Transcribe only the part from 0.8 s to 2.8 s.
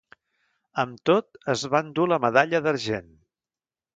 Amb tot, es va endur la medalla